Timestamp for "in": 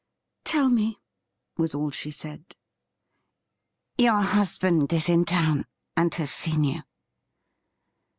5.07-5.25